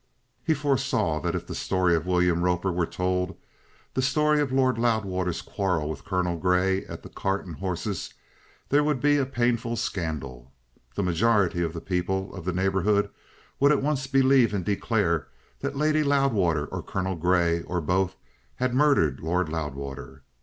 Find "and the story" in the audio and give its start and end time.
3.29-4.41